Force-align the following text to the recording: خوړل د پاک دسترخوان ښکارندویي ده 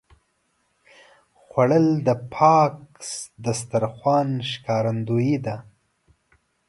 خوړل 1.41 1.87
د 2.07 2.09
پاک 2.33 2.75
دسترخوان 3.45 4.29
ښکارندویي 4.49 5.37
ده 5.45 5.55